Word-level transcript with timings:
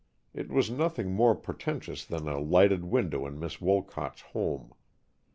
It 0.33 0.49
was 0.49 0.71
nothing 0.71 1.11
more 1.11 1.35
portentous 1.35 2.03
than 2.03 2.27
a 2.27 2.39
lighted 2.39 2.85
window 2.85 3.27
in 3.27 3.37
Miss 3.39 3.61
Wolcott's 3.61 4.21
home. 4.21 4.73